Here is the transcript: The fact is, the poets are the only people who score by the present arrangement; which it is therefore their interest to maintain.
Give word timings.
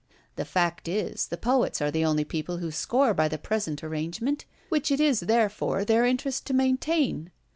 The 0.35 0.45
fact 0.45 0.87
is, 0.87 1.27
the 1.27 1.37
poets 1.37 1.79
are 1.79 1.91
the 1.91 2.05
only 2.05 2.23
people 2.25 2.57
who 2.57 2.71
score 2.71 3.13
by 3.13 3.27
the 3.27 3.37
present 3.37 3.83
arrangement; 3.83 4.45
which 4.69 4.89
it 4.89 4.99
is 4.99 5.19
therefore 5.19 5.85
their 5.85 6.07
interest 6.07 6.47
to 6.47 6.55
maintain. 6.55 7.29